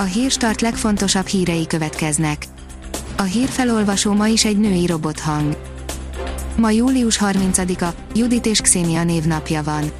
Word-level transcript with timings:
A 0.00 0.02
hírstart 0.02 0.60
legfontosabb 0.60 1.26
hírei 1.26 1.66
következnek. 1.66 2.46
A 3.16 3.22
hírfelolvasó 3.22 4.12
ma 4.12 4.26
is 4.26 4.44
egy 4.44 4.58
női 4.58 4.86
robothang. 4.86 5.56
Ma 6.56 6.70
július 6.70 7.18
30-a, 7.22 7.86
Judit 8.14 8.46
és 8.46 8.60
Xenia 8.60 9.04
névnapja 9.04 9.62
van. 9.62 9.90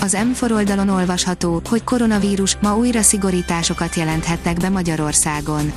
Az 0.00 0.16
M4 0.18 0.52
oldalon 0.52 0.88
olvasható, 0.88 1.62
hogy 1.68 1.84
koronavírus 1.84 2.56
ma 2.60 2.76
újra 2.76 3.02
szigorításokat 3.02 3.94
jelenthetnek 3.94 4.56
be 4.56 4.68
Magyarországon. 4.68 5.72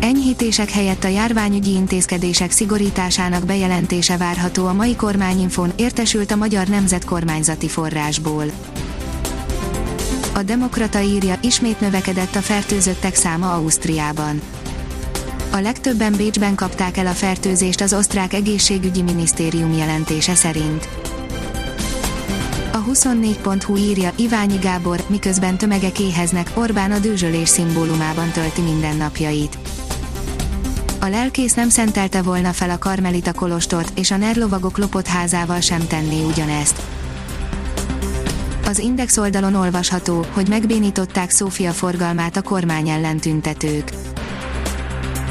Enyhítések 0.00 0.70
helyett 0.70 1.04
a 1.04 1.08
járványügyi 1.08 1.72
intézkedések 1.72 2.50
szigorításának 2.50 3.44
bejelentése 3.44 4.16
várható 4.16 4.66
a 4.66 4.72
mai 4.72 4.96
kormányinfon, 4.96 5.72
értesült 5.76 6.30
a 6.30 6.36
Magyar 6.36 6.66
Nemzetkormányzati 6.66 7.68
Forrásból. 7.68 8.44
A 10.40 10.42
Demokrata 10.42 11.00
írja, 11.00 11.38
ismét 11.42 11.80
növekedett 11.80 12.34
a 12.34 12.40
fertőzöttek 12.40 13.14
száma 13.14 13.52
Ausztriában. 13.54 14.40
A 15.50 15.56
legtöbben 15.56 16.12
Bécsben 16.16 16.54
kapták 16.54 16.96
el 16.96 17.06
a 17.06 17.12
fertőzést 17.12 17.80
az 17.80 17.92
osztrák 17.92 18.32
egészségügyi 18.32 19.02
minisztérium 19.02 19.72
jelentése 19.72 20.34
szerint. 20.34 20.88
A 22.72 22.84
24.hu 22.84 23.76
írja 23.76 24.12
Iványi 24.16 24.58
Gábor, 24.58 25.04
miközben 25.06 25.58
tömegek 25.58 26.00
éheznek, 26.00 26.50
Orbán 26.54 26.92
a 26.92 26.98
dőzsölés 26.98 27.48
szimbólumában 27.48 28.30
tölti 28.30 28.60
mindennapjait. 28.60 29.58
A 31.00 31.06
lelkész 31.06 31.54
nem 31.54 31.68
szentelte 31.68 32.22
volna 32.22 32.52
fel 32.52 32.70
a 32.70 32.78
Karmelita 32.78 33.32
Kolostort, 33.32 33.98
és 33.98 34.10
a 34.10 34.16
nerlovagok 34.16 34.78
lopott 34.78 35.06
házával 35.06 35.60
sem 35.60 35.86
tenné 35.86 36.22
ugyanezt. 36.24 36.99
Az 38.70 38.78
Index 38.78 39.16
oldalon 39.16 39.54
olvasható, 39.54 40.26
hogy 40.32 40.48
megbénították 40.48 41.30
Szófia 41.30 41.72
forgalmát 41.72 42.36
a 42.36 42.42
kormány 42.42 42.88
ellen 42.88 43.16
tüntetők. 43.16 43.90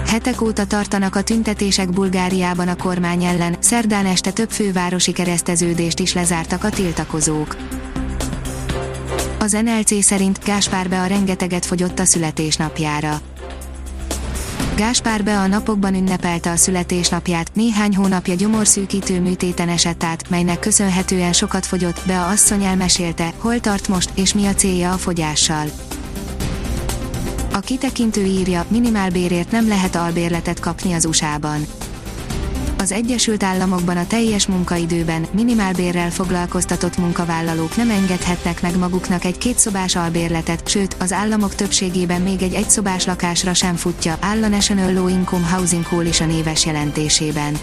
Hetek 0.08 0.42
óta 0.42 0.66
tartanak 0.66 1.16
a 1.16 1.22
tüntetések 1.22 1.90
Bulgáriában 1.90 2.68
a 2.68 2.76
kormány 2.76 3.24
ellen, 3.24 3.56
szerdán 3.60 4.06
este 4.06 4.32
több 4.32 4.50
fővárosi 4.50 5.12
kereszteződést 5.12 6.00
is 6.00 6.14
lezártak 6.14 6.64
a 6.64 6.70
tiltakozók. 6.70 7.56
Az 9.40 9.52
NLC 9.52 10.04
szerint 10.04 10.40
Gáspár 10.46 10.90
be 10.90 11.02
a 11.02 11.06
rengeteget 11.06 11.66
fogyott 11.66 12.00
a 12.00 12.06
születésnapjára. 12.06 13.22
Gáspár 14.76 15.24
be 15.24 15.40
a 15.40 15.48
napokban 15.48 15.96
ünnepelte 15.96 16.52
a 16.52 16.56
születésnapját, 16.56 17.52
néhány 17.54 17.96
hónapja 17.96 18.36
gyomorszűkítő 18.36 19.22
műtéten 19.22 19.70
esett 19.70 20.04
át, 20.04 20.30
melynek 20.30 20.60
köszönhetően 20.60 21.34
sokat 21.34 21.66
fogyott, 21.66 22.02
be 22.06 22.20
a 22.20 22.28
asszony 22.28 22.64
elmesélte, 22.64 23.34
hol 23.38 23.60
tart 23.60 23.88
most, 23.88 24.10
és 24.16 24.34
mi 24.34 24.46
a 24.46 24.54
célja 24.54 24.92
a 24.92 24.98
fogyással. 24.98 25.66
A 27.54 27.60
kitekintő 27.60 28.26
írja, 28.26 28.66
minimálbérért 28.68 29.52
nem 29.52 29.68
lehet 29.68 29.96
albérletet 29.96 30.60
kapni 30.60 30.94
az 30.94 31.06
USA-ban. 31.06 31.66
Az 32.82 32.92
Egyesült 32.92 33.44
Államokban 33.44 33.98
a 33.98 34.08
teljes 34.08 34.48
munkaidőben 34.48 35.26
minimálbérrel 35.32 36.10
foglalkoztatott 36.10 36.98
munkavállalók 36.98 37.76
nem 37.76 37.90
engedhetnek 37.90 38.62
meg 38.62 38.78
maguknak 38.78 39.24
egy 39.24 39.38
kétszobás 39.38 39.96
albérletet, 39.96 40.68
sőt, 40.68 40.96
az 41.00 41.12
államok 41.12 41.56
többségében 41.56 42.22
még 42.22 42.42
egy 42.42 42.54
egyszobás 42.54 43.06
lakásra 43.06 43.54
sem 43.54 43.76
futja, 43.76 44.18
áll 44.20 44.44
a 44.44 44.48
National 44.48 44.94
Low 44.94 45.08
Income 45.08 45.48
Housing 45.50 45.88
Coalition 45.88 46.30
éves 46.30 46.66
jelentésében. 46.66 47.58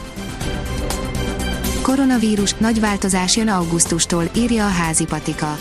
Koronavírus, 1.82 2.54
nagy 2.54 2.80
változás 2.80 3.36
jön 3.36 3.48
augusztustól, 3.48 4.30
írja 4.36 4.66
a 4.66 4.70
házi 4.70 5.04
patika 5.04 5.58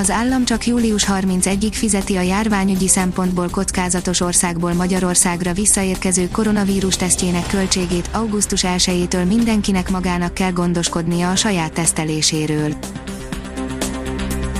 az 0.00 0.10
állam 0.10 0.44
csak 0.44 0.66
július 0.66 1.06
31-ig 1.08 1.70
fizeti 1.72 2.16
a 2.16 2.20
járványügyi 2.20 2.88
szempontból 2.88 3.48
kockázatos 3.50 4.20
országból 4.20 4.72
Magyarországra 4.72 5.52
visszaérkező 5.52 6.28
koronavírus 6.28 6.96
tesztjének 6.96 7.46
költségét 7.46 8.10
augusztus 8.12 8.64
1-től 8.66 9.26
mindenkinek 9.26 9.90
magának 9.90 10.34
kell 10.34 10.50
gondoskodnia 10.50 11.30
a 11.30 11.36
saját 11.36 11.72
teszteléséről. 11.72 12.74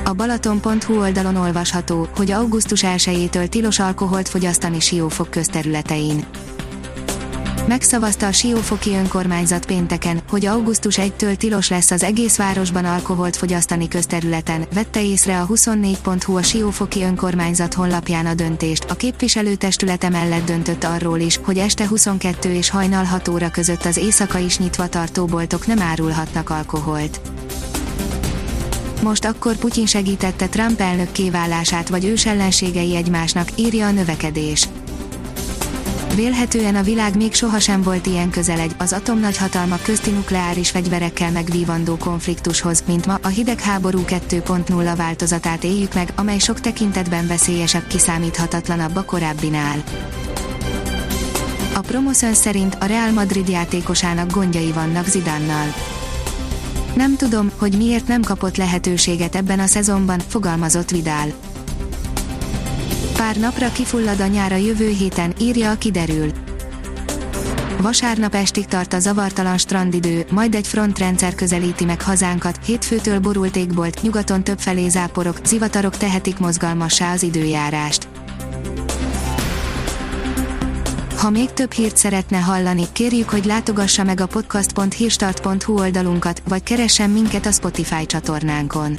A 0.04 0.12
Balaton.hu 0.12 0.98
oldalon 0.98 1.37
olvasható, 1.37 2.09
hogy 2.16 2.31
augusztus 2.31 2.82
1-től 2.84 3.48
tilos 3.48 3.78
alkoholt 3.78 4.28
fogyasztani 4.28 4.81
Siófok 4.81 5.31
közterületein 5.31 6.25
megszavazta 7.70 8.26
a 8.26 8.32
Siófoki 8.32 8.94
önkormányzat 8.94 9.66
pénteken, 9.66 10.20
hogy 10.28 10.47
augusztus 10.47 10.98
1-től 11.00 11.36
tilos 11.36 11.69
lesz 11.69 11.91
az 11.91 12.03
egész 12.03 12.36
városban 12.36 12.84
alkoholt 12.84 13.36
fogyasztani 13.36 13.88
közterületen, 13.88 14.64
vette 14.75 15.04
észre 15.04 15.41
a 15.41 15.47
24.hu 15.47 16.36
a 16.36 16.42
Siófoki 16.42 17.03
önkormányzat 17.03 17.75
honlapján 17.75 18.26
a 18.26 18.34
döntést. 18.34 18.84
A 18.84 18.94
képviselőtestülete 18.94 20.08
mellett 20.08 20.47
döntött 20.47 20.84
arról 20.84 21.19
is, 21.19 21.41
hogy 21.42 21.58
este 21.58 21.88
22 21.88 22.53
és 22.53 22.70
hajnal 22.70 23.04
6 23.04 23.28
óra 23.28 23.50
között 23.50 23.84
az 23.84 23.97
éjszaka 23.97 24.38
is 24.38 24.58
nyitva 24.58 24.88
tartó 24.88 25.25
boltok 25.25 25.66
nem 25.66 25.81
árulhatnak 25.81 26.50
alkoholt. 26.50 27.20
Most 29.02 29.25
akkor 29.25 29.56
Putyin 29.56 29.87
segítette 29.87 30.48
Trump 30.48 30.81
elnök 30.81 31.12
kiválását 31.12 31.88
vagy 31.88 32.04
ősellenségei 32.04 32.97
egymásnak, 32.97 33.48
írja 33.56 33.87
a 33.87 33.91
növekedés. 33.91 34.69
Vélhetően 36.20 36.75
a 36.75 36.82
világ 36.82 37.16
még 37.16 37.34
sohasem 37.34 37.82
volt 37.82 38.06
ilyen 38.06 38.31
közel 38.31 38.58
egy, 38.58 38.72
az 38.78 38.92
atomnagyhatalmak 38.92 39.82
közti 39.82 40.10
nukleáris 40.10 40.70
fegyverekkel 40.70 41.31
megvívandó 41.31 41.97
konfliktushoz, 41.97 42.82
mint 42.86 43.06
ma 43.06 43.19
a 43.22 43.28
hidegháború 43.28 44.00
2.0 44.06 44.92
változatát 44.97 45.64
éljük 45.64 45.94
meg, 45.94 46.12
amely 46.16 46.38
sok 46.38 46.60
tekintetben 46.60 47.26
veszélyesebb 47.26 47.86
kiszámíthatatlanabb 47.86 48.97
a 48.97 49.04
korábbinál. 49.04 49.82
A 51.75 51.81
Promoszön 51.81 52.34
szerint 52.34 52.76
a 52.81 52.84
Real 52.84 53.10
Madrid 53.10 53.48
játékosának 53.48 54.32
gondjai 54.32 54.72
vannak 54.72 55.06
Zidánnal. 55.06 55.75
Nem 56.94 57.16
tudom, 57.16 57.50
hogy 57.56 57.76
miért 57.76 58.06
nem 58.06 58.22
kapott 58.22 58.56
lehetőséget 58.56 59.34
ebben 59.34 59.58
a 59.58 59.66
szezonban, 59.66 60.19
fogalmazott 60.28 60.91
Vidal 60.91 61.32
Pár 63.20 63.36
napra 63.36 63.72
kifullad 63.72 64.20
a 64.20 64.26
nyár 64.26 64.53
a 64.53 64.56
jövő 64.56 64.88
héten, 64.88 65.34
írja 65.41 65.70
a 65.70 65.78
kiderül. 65.78 66.31
Vasárnap 67.81 68.34
estig 68.34 68.66
tart 68.66 68.92
a 68.92 68.98
zavartalan 68.98 69.58
strandidő, 69.58 70.25
majd 70.31 70.54
egy 70.54 70.66
frontrendszer 70.66 71.34
közelíti 71.34 71.84
meg 71.84 72.03
hazánkat, 72.03 72.64
hétfőtől 72.64 73.19
borult 73.19 73.56
égbolt, 73.56 74.03
nyugaton 74.03 74.44
többfelé 74.44 74.88
záporok, 74.88 75.36
zivatarok 75.44 75.97
tehetik 75.97 76.38
mozgalmassá 76.38 77.12
az 77.12 77.22
időjárást. 77.22 78.08
Ha 81.16 81.31
még 81.31 81.52
több 81.52 81.72
hírt 81.72 81.97
szeretne 81.97 82.38
hallani, 82.38 82.84
kérjük, 82.92 83.28
hogy 83.28 83.44
látogassa 83.44 84.04
meg 84.04 84.20
a 84.20 84.26
podcast.hírstart.hu 84.26 85.78
oldalunkat, 85.78 86.42
vagy 86.48 86.62
keressen 86.62 87.10
minket 87.10 87.47
a 87.47 87.52
Spotify 87.52 88.06
csatornánkon 88.06 88.98